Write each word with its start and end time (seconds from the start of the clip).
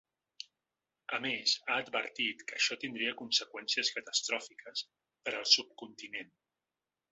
A 1.17 1.19
més, 1.25 1.53
ha 1.67 1.75
advertit 1.83 2.41
que 2.51 2.57
això 2.61 2.79
tindria 2.85 3.13
‘conseqüències 3.21 3.93
catastròfiques 3.99 4.85
per 5.29 5.37
al 5.43 5.49
subcontinent’. 5.55 6.37